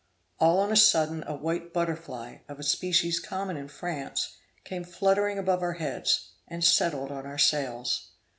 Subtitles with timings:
[0.39, 5.37] All on a sudden a white butterfly, of a species common in France, came fluttering
[5.37, 8.07] above our heads, and settled on our sails.